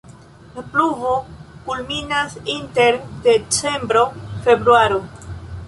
[0.53, 1.11] La pluvo
[1.67, 5.01] kulminas inter decembro-februaro.